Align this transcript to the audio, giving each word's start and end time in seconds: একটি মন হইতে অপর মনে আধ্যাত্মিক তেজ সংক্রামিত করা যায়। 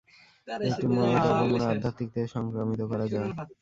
একটি 0.67 0.85
মন 0.87 1.05
হইতে 1.05 1.27
অপর 1.31 1.47
মনে 1.51 1.65
আধ্যাত্মিক 1.67 2.09
তেজ 2.13 2.27
সংক্রামিত 2.35 2.81
করা 2.91 3.05
যায়। 3.13 3.29